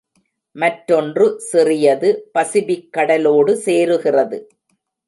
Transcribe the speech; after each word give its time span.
மற்றொன்று 0.55 1.25
சிறியது 1.49 2.09
பசிபிக்கடலோடு 2.33 3.53
சேருகிறது. 3.67 4.39